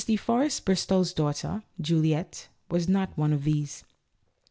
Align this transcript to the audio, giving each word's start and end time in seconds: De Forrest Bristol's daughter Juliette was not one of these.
De 0.03 0.17
Forrest 0.17 0.65
Bristol's 0.65 1.13
daughter 1.13 1.61
Juliette 1.79 2.49
was 2.71 2.89
not 2.89 3.15
one 3.15 3.31
of 3.31 3.43
these. 3.43 3.83